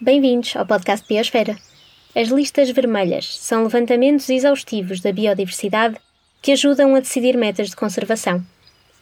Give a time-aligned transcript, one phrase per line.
[0.00, 1.56] Bem-vindos ao podcast Biosfera.
[2.14, 5.96] As listas vermelhas são levantamentos exaustivos da biodiversidade
[6.40, 8.40] que ajudam a decidir metas de conservação.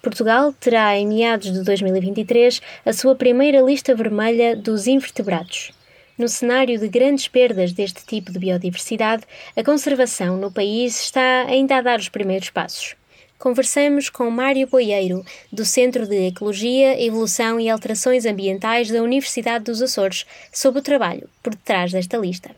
[0.00, 5.70] Portugal terá, em meados de 2023, a sua primeira lista vermelha dos invertebrados.
[6.16, 9.24] No cenário de grandes perdas deste tipo de biodiversidade,
[9.54, 12.96] a conservação no país está ainda a dar os primeiros passos.
[13.38, 15.22] Conversamos com Mário Boieiro,
[15.52, 21.28] do Centro de Ecologia, Evolução e Alterações Ambientais da Universidade dos Açores, sobre o trabalho
[21.42, 22.50] por detrás desta lista.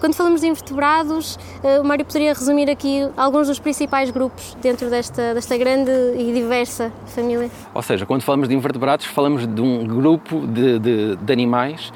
[0.00, 4.90] Quando falamos de invertebrados, eh, o Mário poderia resumir aqui alguns dos principais grupos dentro
[4.90, 7.50] desta, desta grande e diversa família?
[7.72, 11.92] Ou seja, quando falamos de invertebrados, falamos de um grupo de, de, de animais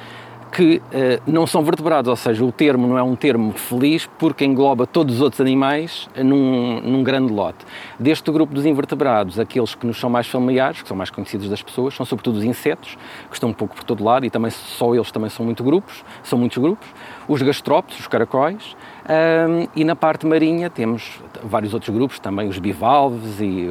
[0.58, 4.44] que uh, não são vertebrados, ou seja, o termo não é um termo feliz porque
[4.44, 7.64] engloba todos os outros animais num, num, grande lote.
[7.96, 11.62] Deste grupo dos invertebrados, aqueles que nos são mais familiares, que são mais conhecidos das
[11.62, 12.98] pessoas, são sobretudo os insetos,
[13.28, 16.04] que estão um pouco por todo lado e também só eles também são muito grupos,
[16.24, 16.88] são muitos grupos,
[17.28, 18.76] os gastrópodes, os caracóis,
[19.08, 23.66] um, e na parte marinha temos vários outros grupos, também os bivalves e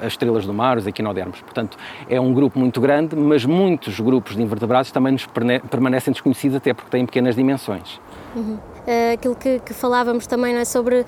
[0.00, 1.40] as estrelas do mar, os equinodermos.
[1.42, 1.76] Portanto,
[2.08, 5.26] é um grupo muito grande, mas muitos grupos de invertebrados também nos
[5.70, 8.00] permanecem desconhecidos, até porque têm pequenas dimensões.
[8.34, 8.54] Uhum.
[8.54, 11.04] Uh, aquilo que, que, falávamos também é sobre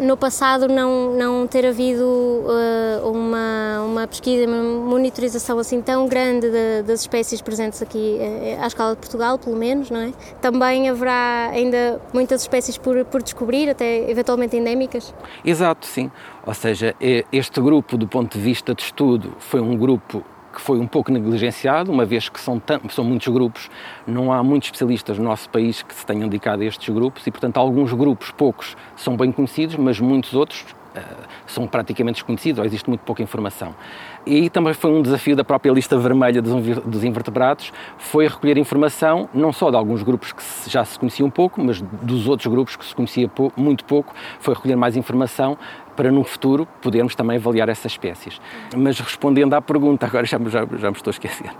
[0.00, 3.53] no passado não, não ter havido uh, uma,
[3.94, 8.94] uma pesquisa, uma monitorização assim tão grande de, das espécies presentes aqui uh, à escala
[8.94, 10.12] de Portugal, pelo menos, não é?
[10.40, 15.14] Também haverá ainda muitas espécies por, por descobrir, até eventualmente endémicas?
[15.44, 16.10] Exato, sim.
[16.44, 16.94] Ou seja,
[17.32, 20.22] este grupo, do ponto de vista de estudo, foi um grupo
[20.54, 23.68] que foi um pouco negligenciado, uma vez que são, são muitos grupos,
[24.06, 27.30] não há muitos especialistas no nosso país que se tenham dedicado a estes grupos e,
[27.30, 30.64] portanto, alguns grupos, poucos, são bem conhecidos, mas muitos outros
[31.46, 33.74] são praticamente desconhecidos ou existe muito pouca informação.
[34.26, 39.52] E também foi um desafio da própria lista vermelha dos invertebrados, foi recolher informação não
[39.52, 42.94] só de alguns grupos que já se conheciam pouco, mas dos outros grupos que se
[42.94, 45.58] conhecia muito pouco, foi recolher mais informação
[45.96, 48.40] para no futuro podermos também avaliar essas espécies.
[48.76, 51.50] Mas respondendo à pergunta, agora já, já, já me estou a esquecer.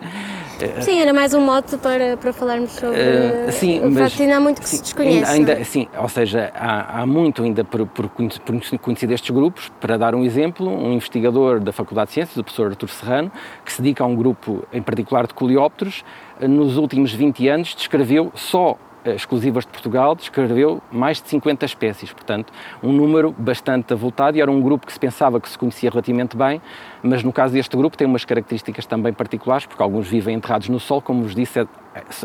[0.80, 4.40] Sim, era mais um mote para, para falarmos sobre uh, sim, o mas, ainda há
[4.40, 5.30] muito que sim, se desconhece.
[5.30, 9.70] Ainda, ainda, sim, ou seja, há, há muito ainda por, por, por conhecer estes grupos.
[9.80, 13.32] Para dar um exemplo, um investigador da Faculdade de Ciências, o professor Artur Serrano,
[13.64, 16.04] que se dedica a um grupo em particular de coleópteros,
[16.40, 22.12] nos últimos 20 anos descreveu só eh, exclusivas de Portugal, descreveu mais de 50 espécies,
[22.12, 25.90] portanto, um número bastante avultado e era um grupo que se pensava que se conhecia
[25.90, 26.60] relativamente bem,
[27.02, 30.80] mas no caso deste grupo tem umas características também particulares, porque alguns vivem enterrados no
[30.80, 31.66] solo, como vos disse,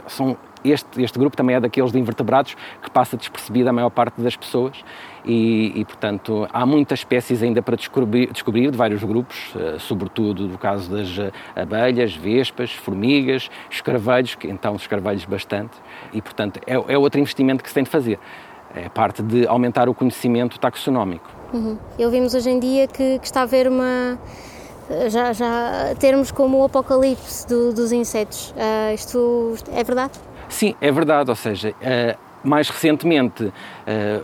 [0.08, 4.20] são este, este grupo também é daqueles de invertebrados que passa despercebido a maior parte
[4.22, 4.84] das pessoas
[5.24, 10.48] e, e, portanto, há muitas espécies ainda para descobrir, descobrir de vários grupos, uh, sobretudo
[10.48, 15.78] no caso das uh, abelhas, vespas, formigas, escarvelhos, que então escarvelhos bastante,
[16.14, 18.20] e, portanto, é, é outro investimento que se tem de fazer.
[18.76, 21.28] É parte de aumentar o conhecimento taxonómico.
[21.52, 21.78] Uhum.
[21.98, 24.20] E ouvimos hoje em dia que, que está a haver uma
[25.10, 28.52] já, já termos como o apocalipse do, dos insetos.
[28.52, 30.14] Uh, isto é verdade?
[30.48, 33.54] Sim, é verdade, ou seja, uh, mais recentemente uh,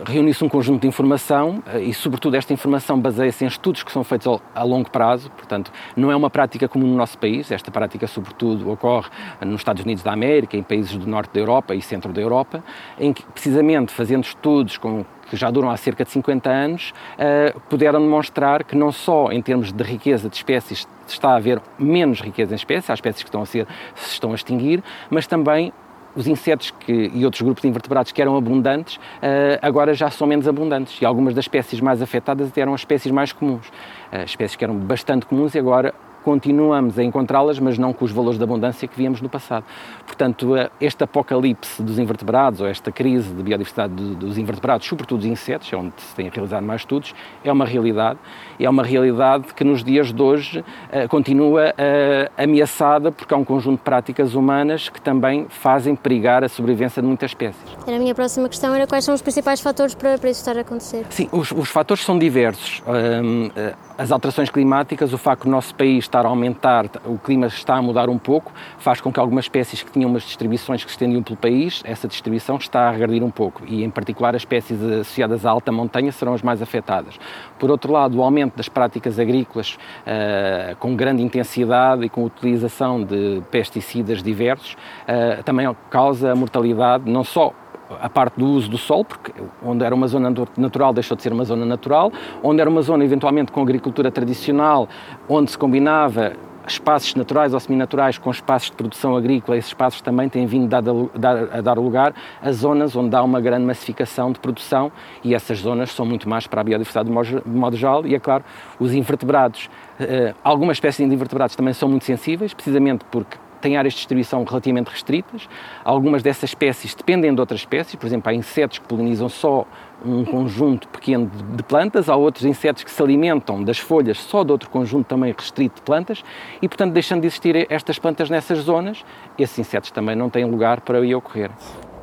[0.04, 4.02] reuniu-se um conjunto de informação uh, e, sobretudo, esta informação baseia-se em estudos que são
[4.04, 8.06] feitos a longo prazo, portanto, não é uma prática comum no nosso país, esta prática,
[8.06, 9.08] sobretudo, ocorre
[9.44, 12.62] nos Estados Unidos da América, em países do norte da Europa e centro da Europa,
[12.98, 17.60] em que, precisamente, fazendo estudos com que já duram há cerca de 50 anos, uh,
[17.68, 22.20] puderam demonstrar que não só em termos de riqueza de espécies está a haver menos
[22.20, 25.72] riqueza em espécies, há espécies que estão a ser, se estão a extinguir, mas também
[26.16, 30.26] os insetos que, e outros grupos de invertebrados que eram abundantes, uh, agora já são
[30.26, 31.00] menos abundantes.
[31.00, 33.68] E algumas das espécies mais afetadas eram as espécies mais comuns.
[34.12, 35.94] Uh, espécies que eram bastante comuns e agora
[36.26, 39.64] continuamos a encontrá-las, mas não com os valores de abundância que víamos no passado.
[40.04, 45.26] Portanto, eh, este apocalipse dos invertebrados, ou esta crise de biodiversidade dos invertebrados, sobretudo dos
[45.26, 47.14] insetos, é onde se têm realizado mais estudos,
[47.44, 48.18] é uma realidade.
[48.58, 53.36] E é uma realidade que nos dias de hoje uh, continua uh, ameaçada porque há
[53.36, 57.62] um conjunto de práticas humanas que também fazem perigar a sobrevivência de muitas espécies.
[57.86, 60.56] Era a minha próxima questão, era quais são os principais fatores para, para isso estar
[60.58, 61.06] a acontecer?
[61.08, 62.82] Sim, os, os fatores são diversos.
[62.84, 63.48] Um,
[63.98, 67.82] as alterações climáticas, o facto do nosso país estar a aumentar, o clima está a
[67.82, 71.22] mudar um pouco, faz com que algumas espécies que tinham umas distribuições que se estendiam
[71.22, 75.46] pelo país, essa distribuição está a regredir um pouco e, em particular, as espécies associadas
[75.46, 77.18] à alta montanha serão as mais afetadas.
[77.58, 83.02] Por outro lado, o aumento das práticas agrícolas uh, com grande intensidade e com utilização
[83.02, 87.52] de pesticidas diversos uh, também causa mortalidade não só
[88.00, 89.32] a parte do uso do sol, porque
[89.64, 92.12] onde era uma zona natural deixou de ser uma zona natural,
[92.42, 94.88] onde era uma zona eventualmente com agricultura tradicional,
[95.28, 96.32] onde se combinava
[96.66, 100.80] espaços naturais ou seminaturais com espaços de produção agrícola, esses espaços também têm vindo a
[100.80, 104.90] dar, lugar a zonas onde há uma grande massificação de produção
[105.22, 108.44] e essas zonas são muito mais para a biodiversidade de modo geral e, é claro,
[108.78, 113.94] os invertebrados, eh, algumas espécies de invertebrados também são muito sensíveis, precisamente porque têm áreas
[113.94, 115.48] de distribuição relativamente restritas.
[115.84, 119.66] Algumas dessas espécies dependem de outras espécies, por exemplo, há insetos que polinizam só
[120.04, 124.52] um conjunto pequeno de plantas, há outros insetos que se alimentam das folhas só de
[124.52, 126.22] outro conjunto também restrito de plantas
[126.60, 129.04] e, portanto, deixando de existir estas plantas nessas zonas,
[129.38, 131.50] esses insetos também não têm lugar para aí ocorrer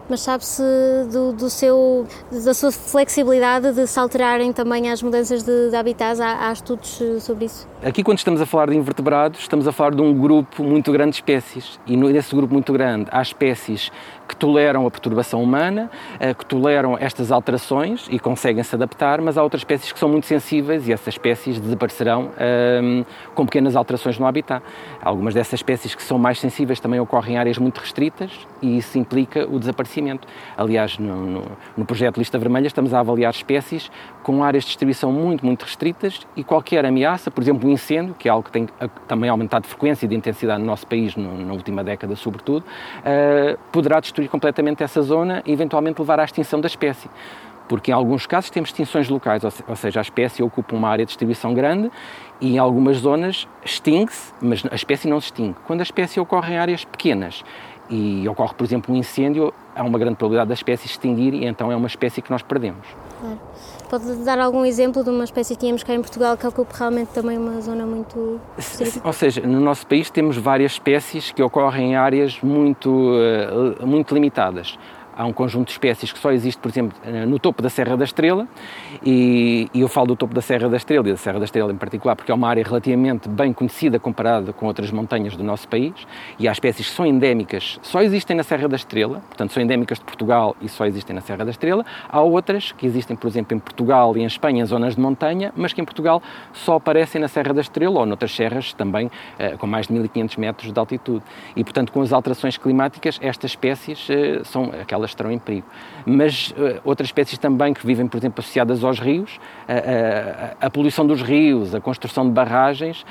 [0.10, 0.62] mas sabe-se
[1.12, 6.20] do, do, seu, da sua flexibilidade de se alterarem também as mudanças de, de habitats?
[6.20, 7.68] Há, há, estudos sobre isso?
[7.86, 11.10] Aqui, quando estamos a falar de invertebrados, estamos a falar de um grupo muito grande
[11.10, 11.78] de espécies.
[11.86, 13.92] E nesse grupo muito grande há espécies
[14.26, 19.38] que toleram a perturbação humana, eh, que toleram estas alterações e conseguem se adaptar, mas
[19.38, 23.04] há outras espécies que são muito sensíveis e essas espécies desaparecerão ehm,
[23.36, 24.64] com pequenas alterações no habitat.
[25.02, 28.32] Algumas dessas espécies que são mais sensíveis também ocorrem em áreas muito restritas
[28.62, 30.26] e isso implica o desaparecimento.
[30.58, 31.44] Aliás, no, no,
[31.76, 33.92] no projeto Lista Vermelha estamos a avaliar espécies
[34.24, 38.28] com áreas de distribuição muito, muito restritas e qualquer ameaça, por exemplo, um incêndio, que
[38.28, 38.68] é algo que tem
[39.08, 42.64] também aumentado de frequência e de intensidade no nosso país, no, na última década sobretudo,
[42.64, 47.10] uh, poderá destruir completamente essa zona e eventualmente levar à extinção da espécie
[47.68, 51.10] porque em alguns casos temos extinções locais, ou seja, a espécie ocupa uma área de
[51.10, 51.92] distribuição grande
[52.40, 55.56] e em algumas zonas extingue-se, mas a espécie não se extingue.
[55.66, 57.44] Quando a espécie ocorre em áreas pequenas
[57.90, 61.72] e ocorre, por exemplo, um incêndio, há uma grande probabilidade da espécie extinguir e então
[61.72, 62.86] é uma espécie que nós perdemos.
[63.20, 63.40] Claro.
[63.94, 67.10] Pode dar algum exemplo de uma espécie que tínhamos cá em Portugal que ocupa realmente
[67.10, 68.42] também uma zona muito
[69.04, 74.16] Ou seja, no nosso país temos várias espécies que ocorrem em áreas muito, eh, muito
[74.16, 74.80] limitadas
[75.16, 78.04] há um conjunto de espécies que só existe, por exemplo, no topo da Serra da
[78.04, 78.48] Estrela,
[79.06, 81.72] e, e, eu falo do topo da Serra da Estrela e da Serra da Estrela
[81.72, 85.68] em particular, porque é uma área relativamente bem conhecida comparada com outras montanhas do nosso
[85.68, 85.94] país,
[86.40, 90.00] e há espécies que são endémicas, só existem na Serra da Estrela, portanto são endémicas
[90.00, 91.86] de Portugal e só existem na Serra da Estrela.
[92.10, 95.54] Há outras que existem, por exemplo, em Portugal e em Espanha, em zonas de montanha,
[95.56, 96.22] mas que em Portugal
[96.54, 100.38] só aparecem na Serra da Estrela ou noutras serras também eh, com mais de 1500
[100.38, 101.24] metros de altitude.
[101.56, 105.68] E, portanto, com as alterações climáticas, estas espécies eh, são aquelas elas estarão em perigo.
[106.06, 111.06] Mas uh, outras espécies também que vivem, por exemplo, associadas aos rios, uh, a poluição
[111.06, 113.06] dos rios, a construção de barragens,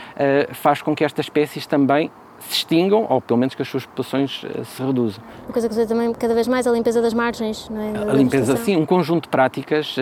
[0.53, 2.11] faz com que estas espécies também
[2.41, 5.23] se extingam ou pelo menos que as suas populações se reduzam.
[5.45, 7.81] Uma coisa que se vê também cada vez mais é a limpeza das margens, não
[7.81, 8.11] é?
[8.11, 9.95] a limpeza, sim, um conjunto de práticas,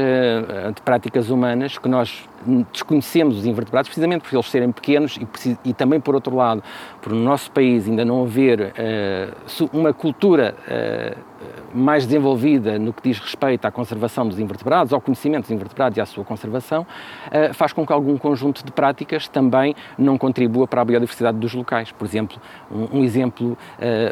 [0.75, 2.27] de práticas humanas que nós
[2.73, 6.63] desconhecemos os invertebrados precisamente por eles serem pequenos e, e, também, por outro lado,
[7.01, 11.31] por no nosso país ainda não haver uh, uma cultura uh,
[11.75, 16.01] mais desenvolvida no que diz respeito à conservação dos invertebrados, ao conhecimento dos invertebrados e
[16.01, 20.81] à sua conservação, uh, faz com que algum conjunto de práticas também não contribua para
[20.81, 21.93] a biodiversidade dos locais.
[21.93, 22.41] Por exemplo,
[22.71, 23.57] um, um exemplo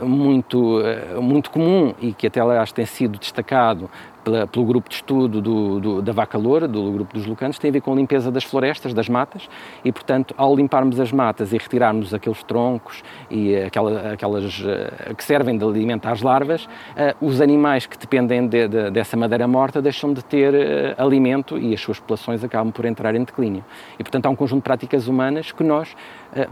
[0.02, 0.80] muito,
[1.20, 3.88] muito comum e que até aliás tem sido destacado
[4.28, 7.70] pela, pelo grupo de estudo do, do, da vaca loura, do grupo dos lucanos, tem
[7.70, 9.48] a ver com a limpeza das florestas, das matas,
[9.84, 15.24] e, portanto, ao limparmos as matas e retirarmos aqueles troncos e aquela, aquelas uh, que
[15.24, 19.80] servem de alimento às larvas, uh, os animais que dependem de, de, dessa madeira morta
[19.80, 23.64] deixam de ter uh, alimento e as suas populações acabam por entrar em declínio.
[23.98, 25.96] E, portanto, há um conjunto de práticas humanas que nós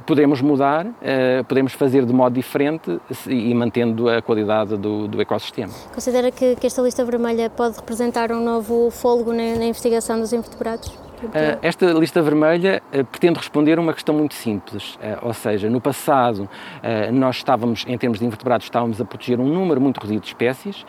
[0.07, 0.87] podemos mudar,
[1.47, 5.73] podemos fazer de modo diferente e mantendo a qualidade do, do ecossistema.
[5.95, 10.21] Considera que, que esta lista vermelha pode pode representar um novo fôlego na, na investigação
[10.21, 11.06] dos invertebrados?
[11.25, 15.71] Uh, esta lista vermelha uh, pretende responder a uma questão muito simples, uh, ou seja,
[15.71, 16.49] no passado
[17.13, 20.85] nós estávamos, em termos de invertebrados, estávamos a proteger um número muito reduzido de espécies,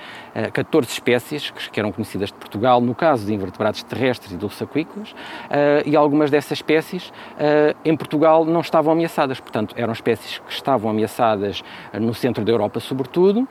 [0.53, 5.15] 14 espécies que, que, eram conhecidas de Portugal, no caso de invertebrados terrestres e dulçaquícolas,
[5.85, 7.11] e algumas dessas espécies
[7.83, 11.63] em Portugal não estavam ameaçadas, portanto, eram espécies que estavam ameaçadas
[11.99, 13.47] no centro da Europa, sobretudo,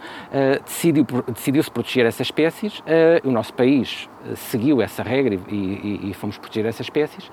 [0.64, 2.82] decidiu-se decidiu proteger essas espécies,
[3.24, 7.30] o nosso país seguiu essa regra e, e, e fomos proteger essas espécies,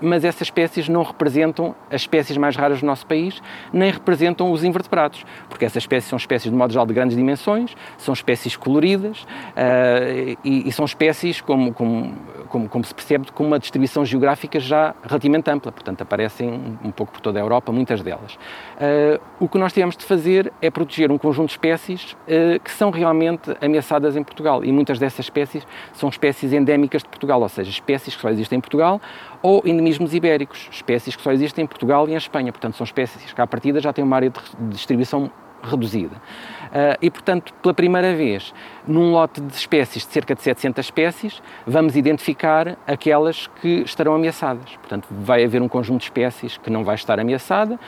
[0.00, 3.40] mas essas espécies não representam as espécies mais raras do nosso país,
[3.72, 7.74] nem representam os invertebrados, porque essas espécies são espécies de modo geral de grandes dimensões,
[7.96, 12.14] são espécies coloridas uh, e, e, são espécies, como, como,
[12.48, 16.90] como, como, se percebe, com uma distribuição geográfica já relativamente ampla, portanto aparecem um, um
[16.90, 18.34] pouco por toda a Europa, muitas delas.
[18.34, 22.70] Uh, o que nós tivemos de fazer é proteger um conjunto de espécies uh, que
[22.70, 27.48] são realmente ameaçadas em Portugal e muitas dessas espécies são espécies endémicas de Portugal, ou
[27.48, 29.00] seja, espécies que só existem em Portugal,
[29.42, 32.52] ou endemismos ibéricos, espécies que só existem em Portugal e em Espanha.
[32.52, 35.30] Portanto, são espécies que, à partida, já têm uma área de distribuição
[35.62, 36.16] reduzida.
[36.16, 38.52] Uh, e, portanto, pela primeira vez,
[38.86, 44.76] num lote de espécies, de cerca de 700 espécies, vamos identificar aquelas que estarão ameaçadas.
[44.76, 47.78] Portanto, vai haver um conjunto de espécies que não vai estar ameaçada,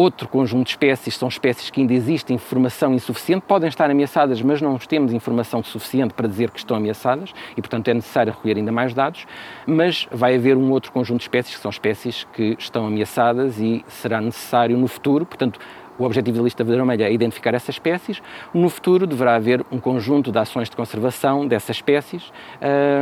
[0.00, 4.62] Outro conjunto de espécies são espécies que ainda existe informação insuficiente, podem estar ameaçadas, mas
[4.62, 8.72] não temos informação suficiente para dizer que estão ameaçadas e, portanto, é necessário recolher ainda
[8.72, 9.26] mais dados.
[9.66, 13.84] Mas vai haver um outro conjunto de espécies que são espécies que estão ameaçadas e
[13.88, 15.60] será necessário no futuro, portanto,
[16.00, 18.22] o objetivo da lista vermelha é identificar essas espécies.
[18.54, 22.32] No futuro deverá haver um conjunto de ações de conservação dessas espécies,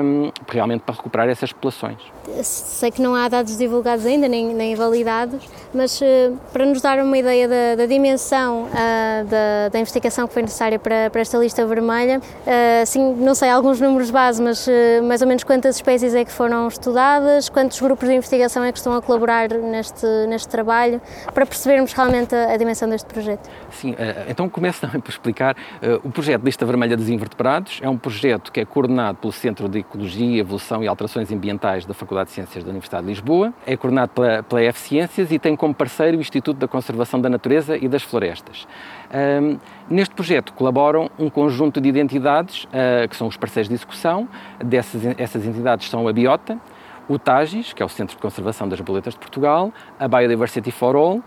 [0.03, 1.99] um, realmente para recuperar essas populações.
[2.43, 6.99] Sei que não há dados divulgados ainda, nem, nem validados, mas uh, para nos dar
[6.99, 11.39] uma ideia da, da dimensão uh, da, da, investigação que foi necessária para, para esta
[11.39, 14.69] lista vermelha, uh, não sei alguns números base, mas
[15.05, 18.79] mais ou menos quantas espécies é que foram estudadas, quantos grupos de investigação é que
[18.79, 21.01] estão a colaborar neste, neste trabalho,
[21.33, 23.49] para percebermos realmente a, a dimensão deste projeto?
[23.71, 25.57] Sim, eh, então começo também por explicar.
[25.81, 29.69] Eh, o projeto Lista Vermelha dos Invertebrados é um projeto que é coordenado pelo Centro
[29.69, 33.53] de Ecologia, Evolução e Alterações Ambientais da Faculdade de Ciências da Universidade de Lisboa.
[33.67, 37.77] É coordenado pela, pela F-Ciências e tem como parceiro o Instituto da Conservação da Natureza
[37.77, 38.67] e das Florestas.
[39.13, 44.29] Um, neste projeto colaboram um conjunto de identidades uh, que são os parceiros de execução.
[44.63, 46.59] Dessas, essas entidades são a Biota,
[47.09, 50.95] o TAGIS, que é o Centro de Conservação das Boletas de Portugal, a Biodiversity for
[50.95, 51.23] All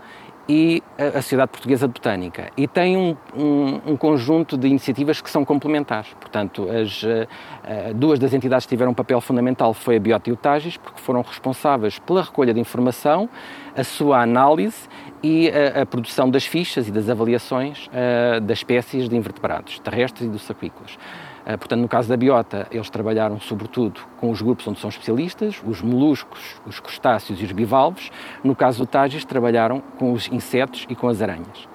[0.48, 2.50] e a Sociedade Portuguesa de Botânica.
[2.56, 6.12] E tem um, um, um, conjunto de iniciativas que são complementares.
[6.20, 10.32] Portanto, as uh, duas das entidades que tiveram um papel fundamental foi a Biota e
[10.32, 13.28] o Tagis, porque foram responsáveis pela recolha de informação,
[13.76, 14.88] a sua análise
[15.22, 20.26] e a, a produção das fichas e das avaliações uh, das espécies de invertebrados terrestres
[20.26, 20.98] e dos saquícolas.
[21.44, 25.60] Eh, portanto, no caso da biota, eles trabalharam sobretudo com os grupos onde são especialistas,
[25.64, 28.10] os moluscos, os crustáceos e os bivalves.
[28.44, 31.68] No caso do Tagis, trabalharam com os insetos e com as aranhas.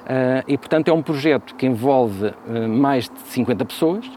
[0.00, 4.10] Uh, e, portanto, é um projeto que envolve uh, mais de 50 pessoas,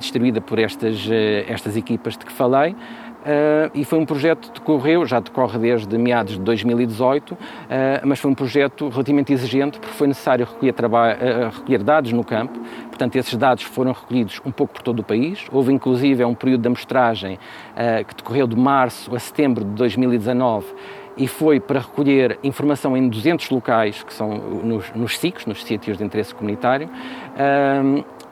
[0.00, 1.08] distribuída por estas,
[1.46, 2.74] estas equipas de que falei,
[3.22, 7.38] Uh, e foi um projeto que decorreu, já decorre desde meados de 2018, uh,
[8.04, 12.58] mas foi um projeto relativamente exigente porque foi necessário recolher, uh, recolher, dados no campo,
[12.88, 16.62] portanto esses dados foram recolhidos um pouco por todo o país, houve inclusive um período
[16.62, 17.38] de amostragem
[18.06, 20.66] que decorreu de março a setembro de 2019
[21.16, 25.96] e foi para recolher informação em 200 locais, que são nos, nos SICs, nos sítios
[25.96, 26.88] de interesse comunitário,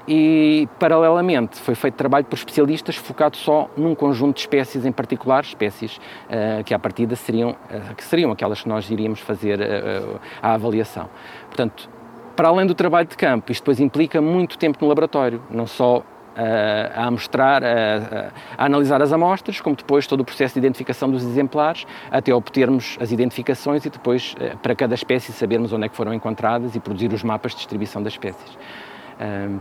[0.09, 5.42] e, paralelamente, foi feito trabalho por especialistas focado só num conjunto de espécies em particular,
[5.42, 10.21] espécies uh, que à partida seriam, uh, que seriam aquelas que nós iríamos fazer uh,
[10.42, 11.09] a avaliação.
[11.47, 11.88] Portanto,
[12.35, 16.02] para além do trabalho de campo, isto depois implica muito tempo no laboratório, não só
[16.97, 21.23] a amostrar, a, a, analisar as amostras, como depois todo o processo de identificação dos
[21.23, 26.14] exemplares, até obtermos as identificações e depois, para cada espécie, sabermos onde é que foram
[26.14, 28.57] encontradas e produzir os mapas de distribuição das espécies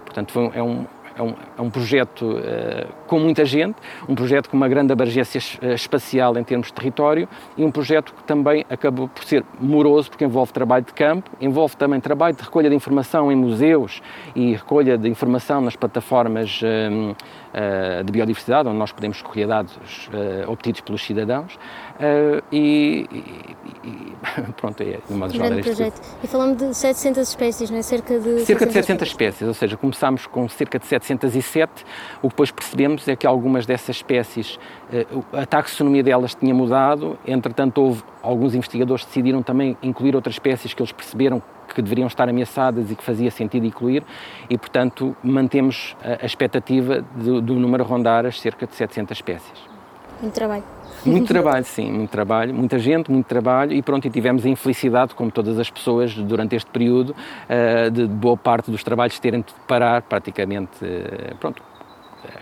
[0.05, 0.85] portanto, foi, é um,
[1.19, 3.75] é um, é um projeto uh, com muita gente,
[4.07, 8.13] um projeto com uma grande abrangência uh, espacial em termos de território e um projeto
[8.13, 12.41] que também acabou por ser moroso, porque envolve trabalho de campo, envolve também trabalho de
[12.41, 14.01] recolha de informação em museus
[14.33, 20.09] e recolha de informação nas plataformas uh, de biodiversidade, onde nós podemos recolher dados
[20.47, 21.57] obtidos pelos cidadãos.
[22.51, 24.15] E, e, e,
[24.57, 26.01] pronto, é uma das Grande projeto.
[26.23, 27.81] E falamos de 700 espécies, não é?
[27.81, 31.85] Cerca de cerca 700 de 700 espécies, ou seja, começámos com cerca de 700 1907,
[32.17, 34.59] o que depois percebemos é que algumas dessas espécies,
[34.91, 40.73] eh, a taxonomia delas tinha mudado, entretanto houve, alguns investigadores decidiram também incluir outras espécies
[40.73, 41.41] que eles perceberam
[41.73, 44.03] que deveriam estar ameaçadas e que fazia sentido incluir
[44.49, 49.59] e, portanto, mantemos a, expectativa do, do número rondar as cerca de 700 espécies.
[50.19, 50.63] Muito trabalho.
[51.05, 53.73] Muito trabalho, sim, muito trabalho, muita gente, muito trabalho.
[53.73, 57.15] E pronto, e tivemos a infelicidade, como todas as pessoas durante este período,
[57.47, 61.61] eh, de boa parte dos trabalhos terem de parar praticamente, eh, pronto,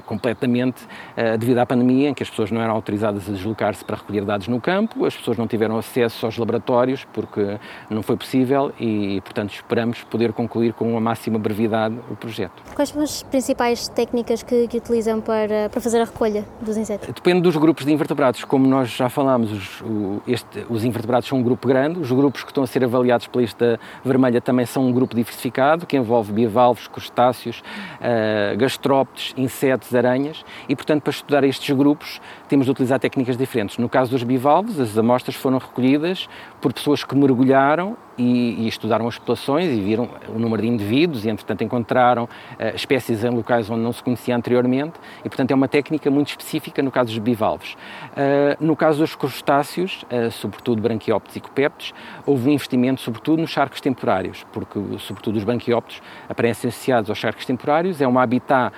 [0.05, 3.97] completamente uh, devido à pandemia, em que as pessoas não eram autorizadas a deslocar-se para
[3.97, 7.57] recolher dados no campo, as pessoas não tiveram acesso aos laboratórios porque
[7.89, 12.61] não foi possível e, portanto, esperamos poder concluir com a máxima brevidade o projeto.
[12.75, 17.07] Quais são as principais técnicas que, que utilizam para, para fazer a recolha dos insetos?
[17.07, 18.43] Depende dos grupos de invertebrados.
[18.43, 22.43] Como nós já falámos, os, o, este, os invertebrados são um grupo grande, os grupos
[22.43, 26.31] que estão a ser avaliados pela lista vermelha também são um grupo diversificado, que envolve
[26.31, 27.61] bivalves, crustáceos,
[28.01, 33.37] uh, gastrópodes, insetos insetos, aranhas, e portanto para estudar estes grupos temos de utilizar técnicas
[33.37, 33.77] diferentes.
[33.77, 36.27] No caso dos bivalves, as amostras foram recolhidas
[36.59, 41.25] por pessoas que mergulharam e, e, estudaram as populações e viram o número de indivíduos
[41.25, 44.93] e, entretanto, encontraram uh, espécies em locais onde não se conhecia anteriormente
[45.23, 47.73] e, portanto, é uma técnica muito específica no caso dos bivalves.
[47.73, 51.93] Uh, no caso dos crustáceos, uh, sobretudo branquióptos e copéptos,
[52.25, 57.45] houve um investimento, sobretudo, nos charcos temporários, porque, sobretudo, os branquióptos aparecem associados aos charcos
[57.45, 58.73] temporários, é um habitat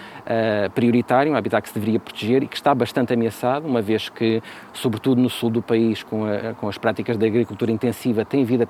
[0.73, 4.41] prioritário, um habitat que se deveria proteger e que está bastante ameaçado, uma vez que,
[4.73, 8.63] sobretudo no sul do país, com, a, com as práticas da agricultura intensiva, tem havido
[8.63, 8.65] a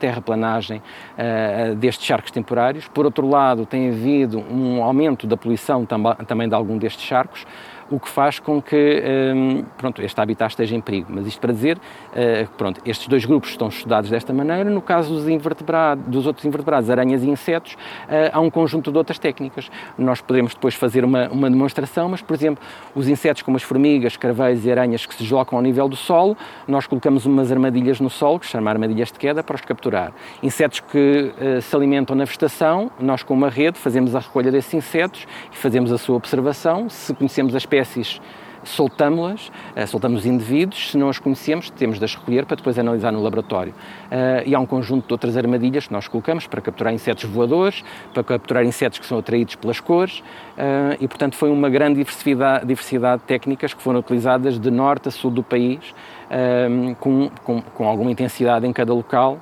[0.68, 2.88] uh, destes charcos temporários.
[2.88, 5.86] Por outro lado, tem havido um aumento da poluição
[6.28, 7.46] também de algum destes charcos,
[7.89, 9.03] o que faz com que
[9.36, 11.08] um, pronto, este habitat esteja em perigo.
[11.10, 14.69] Mas isto para dizer, uh, pronto, estes dois grupos estão estudados desta maneira.
[14.69, 18.98] No caso dos, invertebrados, dos outros invertebrados, aranhas e insetos, uh, há um conjunto de
[18.98, 19.69] outras técnicas.
[19.98, 22.63] Nós podemos depois fazer uma, uma demonstração, mas, por exemplo,
[22.96, 26.38] os insetos como as formigas, carveiros e aranhas que se deslocam ao nível do solo,
[26.67, 30.12] nós colocamos umas armadilhas no solo, que se chama armadilhas de queda, para os capturar.
[30.43, 34.74] Insetos que uh, se alimentam na vegetação, nós com uma rede fazemos a recolha desses
[34.74, 36.89] insetos e fazemos a sua observação.
[36.89, 38.21] Se conhecemos a espécie espécies
[38.63, 42.77] soltamos-las, eh, soltamos os indivíduos, se não as conhecemos, temos de as recolher para depois
[42.77, 43.74] analisar no laboratório.
[44.12, 47.83] Eh, e há um conjunto de outras armadilhas que nós colocamos para capturar insetos voadores,
[48.13, 50.21] para capturar insetos que são atraídos pelas cores,
[50.57, 55.07] eh, e portanto foi uma grande diversidade, diversidade de técnicas que foram utilizadas de norte
[55.07, 55.79] a sul do país,
[57.00, 59.39] com, com, com alguma intensidade em cada local,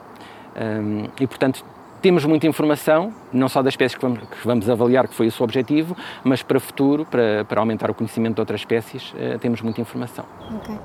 [1.19, 1.65] e portanto
[2.01, 5.43] temos muita informação, não só das espécies que vamos, que vamos, avaliar, que foi o
[5.43, 9.61] objetivo, mas para o futuro, para, para aumentar o conhecimento de outras espécies, uh, temos
[9.61, 10.25] muita informação.
[10.55, 10.75] Ok.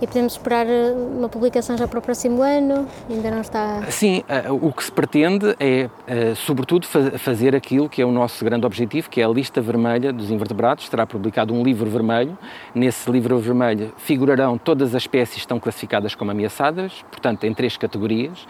[0.00, 2.86] E podemos esperar eh, uma publicação já para o próximo ano?
[3.08, 3.82] Ainda não está.
[3.88, 8.10] Sim, uh, o que se pretende é, uh, sobretudo, fa fazer aquilo que é o
[8.10, 10.88] nosso grande objetivo, que é a lista vermelha dos invertebrados.
[10.88, 12.36] Será publicado um livro vermelho.
[12.74, 17.76] Nesse livro vermelho figurarão todas as espécies que estão classificadas como ameaçadas, portanto, em três
[17.76, 18.46] categorias: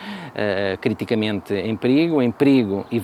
[0.81, 2.99] criticamente em perigo, em perigo e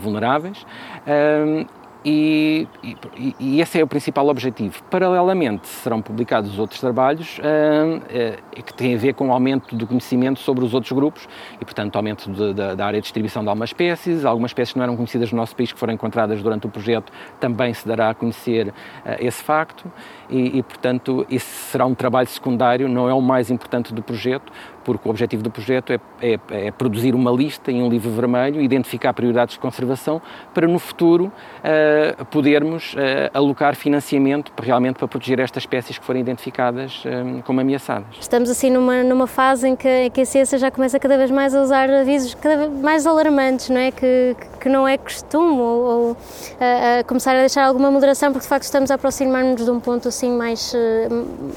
[0.49, 1.79] vulneráveis.
[2.05, 4.81] E, e, e, esse é o principal objetivo.
[4.85, 10.39] Paralelamente, serão publicados outros trabalhos uh, que têm a ver com o aumento do conhecimento
[10.39, 11.29] sobre os outros grupos
[11.61, 14.25] e, portanto, aumento de, de, da área de distribuição de algumas espécies.
[14.25, 17.13] Algumas espécies que não eram conhecidas no nosso país, que foram encontradas durante o projeto,
[17.41, 18.73] também se dará a conhecer uh,
[19.19, 19.91] esse facto.
[20.31, 24.53] E, e, portanto, esse será um trabalho secundário, não é o mais importante do projeto,
[24.89, 28.59] porque o objetivo do projeto é, é, é, produzir uma lista em um livro vermelho,
[28.59, 30.23] identificar prioridades de conservação,
[30.55, 32.97] para no futuro uh, podermos uh,
[33.35, 38.07] alocar financiamento realmente para proteger estas espécies que forem identificadas um, como ameaçadas.
[38.19, 41.55] Estamos assim numa, numa fase em que, que, a ciência já começa cada vez mais
[41.55, 43.91] a usar avisos cada vez mais alarmantes, não é?
[43.91, 46.17] Que, que não é costume, ou, ou
[46.59, 49.79] a, a começar a deixar alguma moderação, porque de facto estamos a aproximar-nos de um
[49.79, 50.73] ponto assim mais,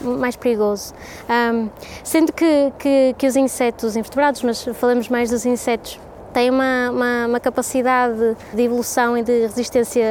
[0.02, 0.94] mais perigoso.
[1.30, 1.70] Um,
[2.04, 6.00] sendo que, que que os insetos, invertebrados, mas falamos mais dos insetos,
[6.32, 10.04] têm uma, uma, uma, capacidade de evolução e de resistência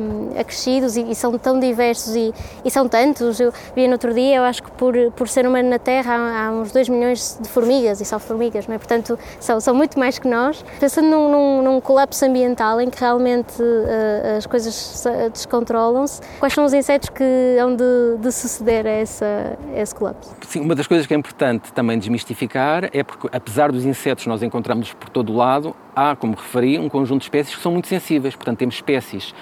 [0.00, 2.32] um, acrescidos e, e, são tão diversos e,
[2.64, 3.38] e, são tantos.
[3.40, 6.46] Eu vi no outro dia, eu acho que por, por ser humano na Terra há,
[6.46, 8.78] há uns 2 milhões de formigas, e são formigas, não é?
[8.78, 10.64] portanto são, são muito mais que nós.
[10.80, 16.64] Pensando num, num, num colapso ambiental em que realmente uh, as coisas descontrolam-se, quais são
[16.64, 17.24] os insetos que
[17.60, 20.34] hão de, de suceder a, essa, a esse colapso?
[20.46, 24.42] Sim, uma das coisas que é importante também desmistificar é porque apesar dos insetos nós
[24.42, 27.88] encontramos por todo o lado, há, como referi, um conjunto de espécies que são muito
[27.88, 28.36] sensíveis.
[28.36, 29.34] Portanto, temos espécies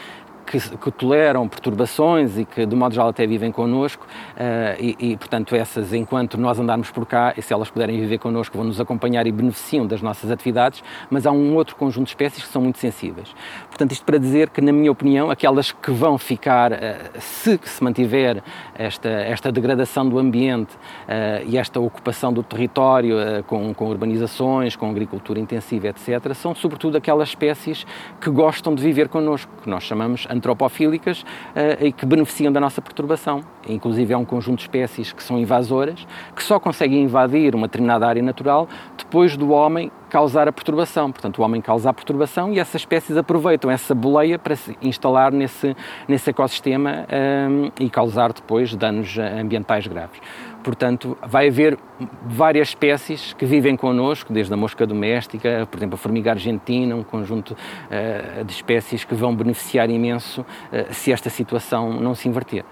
[0.44, 4.06] que, que, toleram perturbações e que, de modo geral, até vivem connosco.
[4.34, 8.18] Uh, e, e, portanto, essas, enquanto nós andarmos por cá, e se elas puderem viver
[8.18, 12.10] connosco, vão nos acompanhar e beneficiam das nossas atividades, mas há um outro conjunto de
[12.10, 13.34] espécies que são muito sensíveis.
[13.68, 16.76] Portanto, isto para dizer que, na minha opinião, aquelas que vão ficar, uh,
[17.18, 18.42] se se mantiver
[18.74, 24.90] esta, esta degradação do ambiente uh, e esta ocupação do território com, com urbanizações, com
[24.90, 27.86] agricultura intensiva, etc., são sobretudo aquelas espécies
[28.20, 32.82] que gostam de viver connosco, que nós chamamos antropofílicas uh, e que beneficiam da nossa
[32.82, 33.40] perturbação.
[33.68, 38.06] Inclusive, há um conjunto de espécies que são invasoras, que só conseguem invadir uma determinada
[38.06, 41.10] área natural depois do homem causar a perturbação.
[41.10, 45.32] Portanto, o homem causa a perturbação e essas espécies aproveitam essa boleia para se instalar
[45.32, 47.06] nesse, nesse ecossistema
[47.50, 50.20] um, e causar depois danos ambientais graves.
[50.64, 51.78] Portanto, vai haver
[52.26, 57.04] várias espécies que vivem connosco, desde a mosca doméstica, por exemplo, a formiga argentina, um
[57.04, 60.46] conjunto uh, de espécies que vão beneficiar imenso uh,
[60.90, 62.64] se esta situação não se inverter.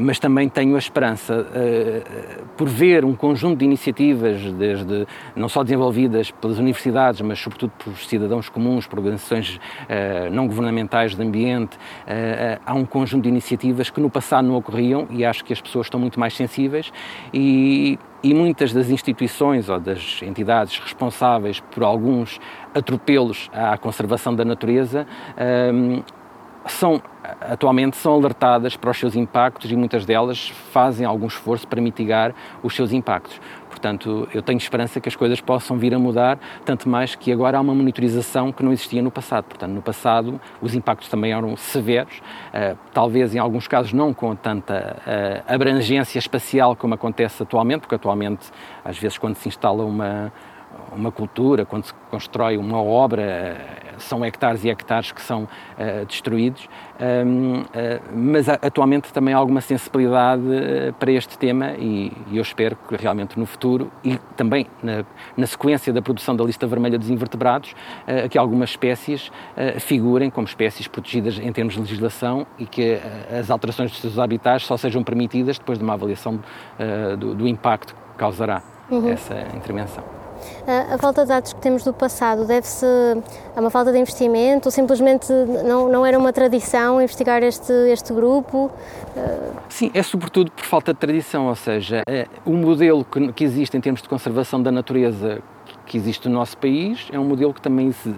[0.00, 1.46] Mas também tenho a esperança,
[2.56, 7.96] por ver um conjunto de iniciativas, desde, não só desenvolvidas pelas universidades, mas sobretudo por
[7.96, 9.60] cidadãos comuns, por organizações
[10.32, 11.78] não governamentais de ambiente,
[12.64, 15.86] há um conjunto de iniciativas que no passado não ocorriam e acho que as pessoas
[15.86, 16.92] estão muito mais sensíveis
[17.32, 22.38] e e muitas das instituições ou das entidades responsáveis por alguns
[22.74, 25.06] atropelos à conservação da natureza
[25.72, 26.02] um,
[26.70, 27.02] são
[27.40, 32.34] atualmente são alertadas para os seus impactos e muitas delas fazem algum esforço para mitigar
[32.62, 33.40] os seus impactos.
[33.68, 37.56] Portanto, eu tenho esperança que as coisas possam vir a mudar, tanto mais que agora
[37.56, 39.44] há uma monitorização que não existia no passado.
[39.44, 44.34] Portanto, no passado os impactos também eram severos, uh, talvez em alguns casos não com
[44.34, 48.50] tanta uh, abrangência espacial como acontece atualmente, porque atualmente,
[48.84, 50.32] às vezes, quando se instala uma
[50.92, 56.06] uma cultura, quando se constrói uma obra, eh, são hectares e hectares que são uh,
[56.06, 56.68] destruídos,
[57.26, 57.64] um, uh,
[58.14, 62.96] mas atualmente também há alguma sensibilidade uh, para este tema e, e, eu espero que
[62.96, 65.04] realmente no futuro e também na,
[65.36, 67.74] na sequência da produção da lista vermelha dos invertebrados,
[68.30, 69.30] que algumas espécies
[69.78, 72.98] figurem como espécies protegidas em termos de legislação e que
[73.38, 76.40] as alterações dos seus habitats só sejam permitidas depois de uma avaliação
[77.18, 79.08] do, do impacto que causará uhum.
[79.08, 80.19] essa intervenção.
[80.66, 82.86] A, falta de dados que temos do passado deve-se
[83.56, 85.32] a uma falta de investimento ou simplesmente
[85.64, 88.70] não, não era uma tradição investigar este, este grupo?
[89.68, 93.76] Sim, é sobretudo por falta de tradição, ou seja, é, o modelo que, que existe
[93.76, 95.42] em termos de conservação da natureza
[95.86, 98.16] que existe no nosso país é um modelo que também se, uh,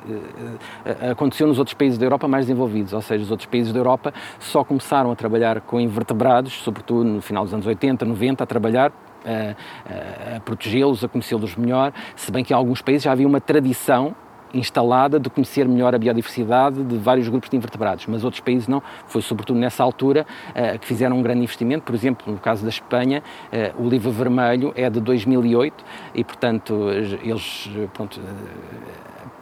[1.11, 4.13] aconteceu nos outros países da Europa mais desenvolvidos, ou seja, os outros países da Europa
[4.39, 8.93] só começaram a trabalhar com invertebrados, sobretudo no final dos anos 80, 90, a trabalhar
[9.25, 13.41] a, a, protegê-los, a conhecê-los melhor, se bem que em alguns países já havia uma
[13.41, 14.15] tradição
[14.55, 18.83] instalada de conhecer melhor a biodiversidade de vários grupos de invertebrados, mas outros países não.
[19.07, 21.85] Foi sobretudo nessa altura uh, que fizeram um grande investimento.
[21.85, 26.91] Por exemplo, no caso da Espanha, uh, o livro vermelho é de 2008 e, portanto,
[27.23, 28.21] eles pronto,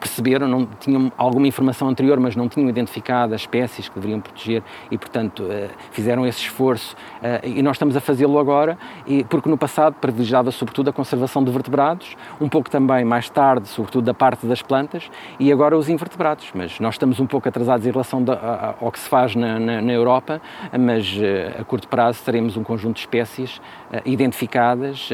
[0.00, 4.62] perceberam, não tinham alguma informação anterior, mas não tinham identificado as espécies que deveriam proteger
[4.90, 6.96] e, portanto, eh, fizeram esse esforço.
[7.22, 8.78] Eh, e nós estamos a fazê-lo agora,
[9.28, 14.04] porque no passado privilegiava sobretudo a conservação de vertebrados, um pouco também mais tarde, sobretudo
[14.04, 16.50] da parte das plantas, e agora os invertebrados.
[16.54, 18.24] Mas nós estamos um pouco atrasados em relação
[18.80, 20.40] ao que se faz na, Europa,
[20.78, 23.60] mas eh, a curto prazo teremos um conjunto de espécies
[24.04, 25.08] identificadas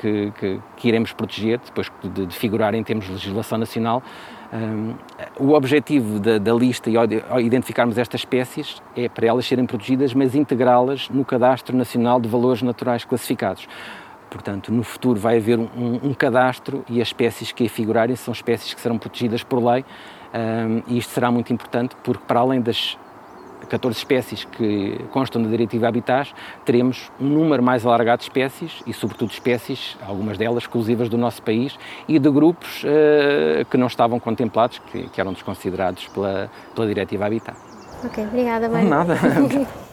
[0.00, 4.02] que, que, que iremos proteger, depois de, de figurar em termos de legislação nacional,
[4.54, 4.94] um,
[5.38, 10.14] o objetivo da, da, lista e ao identificarmos estas espécies é para elas serem protegidas,
[10.14, 13.66] mas integrá-las no Cadastro Nacional de Valores Naturais Classificados.
[14.30, 18.32] Portanto, no futuro vai haver um, um cadastro e as espécies que aí figurarem são
[18.32, 19.84] espécies que serão protegidas por lei
[20.34, 22.96] um, e isto será muito importante porque, para além das
[23.68, 28.92] 14 espécies que constam da Diretiva Habitats, teremos um número mais alargado de espécies e,
[28.92, 31.76] sobretudo, espécies, algumas delas exclusivas do nosso país
[32.08, 37.26] e de grupos uh, que não estavam contemplados, que, que, eram desconsiderados pela, pela Diretiva
[37.26, 37.56] Habitat.
[38.04, 38.88] Ok, obrigada, Mário.
[38.88, 39.14] Nada.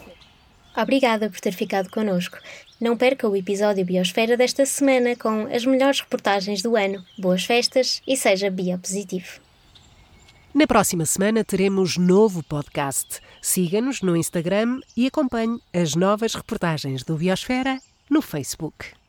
[0.74, 2.38] Obrigada por ter ficado connosco.
[2.80, 7.04] Não perca o episódio Biosfera desta semana com as melhores reportagens do ano.
[7.18, 9.40] Boas festas e seja biopositivo.
[10.54, 13.20] Na próxima semana teremos novo podcast.
[13.44, 19.01] Siga-nos no Instagram e acompanhe as novas reportagens do Biosfera no Facebook.